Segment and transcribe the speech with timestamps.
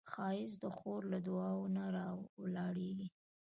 [0.11, 3.07] ښایست د خور له دعاوو نه راولاړیږي